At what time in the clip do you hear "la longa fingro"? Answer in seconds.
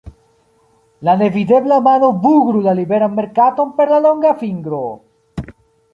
3.95-4.83